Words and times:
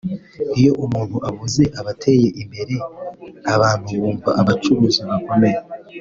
Iyo 0.59 0.71
umuntu 0.85 1.17
avuze 1.29 1.63
abateye 1.79 2.27
imbere 2.41 2.75
abantu 3.55 3.87
bumva 4.01 4.29
abacuruzi 4.41 5.01
bakomeye 5.09 5.59